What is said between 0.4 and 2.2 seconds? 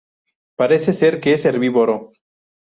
Parece ser que es herbívoro.